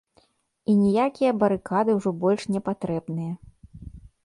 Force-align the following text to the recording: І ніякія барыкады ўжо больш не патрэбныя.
І 0.71 0.73
ніякія 0.83 1.31
барыкады 1.43 1.97
ўжо 1.99 2.15
больш 2.25 2.41
не 2.57 2.65
патрэбныя. 2.71 3.33